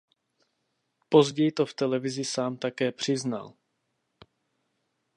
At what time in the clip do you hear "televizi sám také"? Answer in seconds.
1.73-2.91